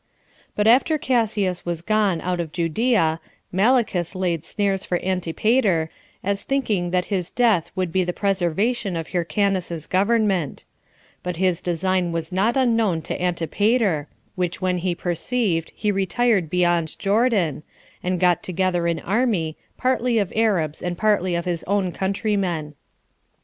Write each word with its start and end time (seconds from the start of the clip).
3. 0.47 0.51
But 0.55 0.65
after 0.67 0.97
Cassius 0.97 1.63
was 1.63 1.83
gone 1.83 2.21
out 2.21 2.39
of 2.39 2.51
Judea, 2.51 3.19
Malichus 3.53 4.15
laid 4.15 4.43
snares 4.43 4.83
for 4.83 4.97
Antipater, 5.05 5.91
as 6.23 6.41
thinking 6.41 6.89
that 6.89 7.05
his 7.13 7.29
death 7.29 7.69
would 7.75 7.91
be 7.91 8.03
the 8.03 8.11
preservation 8.11 8.95
of 8.95 9.09
Hyrcanus's 9.09 9.85
government; 9.85 10.65
but 11.21 11.37
his 11.37 11.61
design 11.61 12.11
was 12.11 12.31
not 12.31 12.57
unknown 12.57 13.03
to 13.03 13.21
Antipater, 13.21 14.07
which 14.33 14.59
when 14.59 14.79
he 14.79 14.95
perceived, 14.95 15.71
he 15.75 15.91
retired 15.91 16.49
beyond 16.49 16.97
Jordan, 16.97 17.61
and 18.01 18.19
got 18.19 18.41
together 18.41 18.87
an 18.87 19.01
army, 19.01 19.55
partly 19.77 20.17
of 20.17 20.33
Arabs, 20.35 20.81
and 20.81 20.97
partly 20.97 21.35
of 21.35 21.45
his 21.45 21.63
own 21.65 21.91
countrymen. 21.91 22.73